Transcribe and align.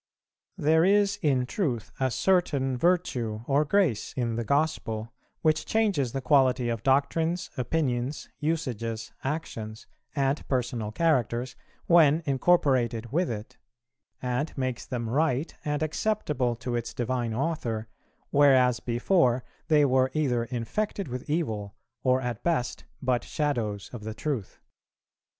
_There 0.63 0.83
is 0.83 1.19
in 1.21 1.45
truth 1.45 1.91
a 1.99 2.09
certain 2.09 2.75
virtue 2.75 3.41
or 3.45 3.63
grace 3.63 4.13
in 4.13 4.33
the 4.35 4.43
Gospel 4.43 5.13
which 5.43 5.63
changes 5.67 6.11
the 6.11 6.21
quality 6.21 6.69
of 6.69 6.81
doctrines, 6.81 7.51
opinions, 7.55 8.27
usages, 8.39 9.13
actions, 9.23 9.85
and 10.15 10.43
personal 10.47 10.91
characters 10.91 11.55
when 11.85 12.23
incorporated 12.25 13.11
with 13.11 13.29
it, 13.29 13.59
and 14.23 14.57
makes 14.57 14.87
them 14.87 15.07
right 15.07 15.53
and 15.63 15.83
acceptable 15.83 16.55
to 16.55 16.75
its 16.75 16.95
Divine 16.95 17.35
Author, 17.35 17.87
whereas 18.31 18.79
before 18.79 19.43
they 19.67 19.85
were 19.85 20.09
either 20.15 20.45
infected 20.45 21.09
with 21.09 21.29
evil, 21.29 21.75
or 22.03 22.21
at 22.21 22.41
best 22.41 22.85
but 23.03 23.23
shadows 23.23 23.91
of 23.93 24.03
the 24.03 24.15
truth. 24.15 24.57